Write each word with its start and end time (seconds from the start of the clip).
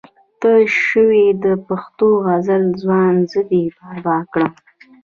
ته 0.41 0.51
شوې 0.85 1.25
د 1.43 1.45
پښتو 1.67 2.07
غزله 2.25 2.69
ځوان 2.81 3.15
زه 3.31 3.39
دې 3.49 3.63
بابا 3.77 4.17
کړم 4.31 4.53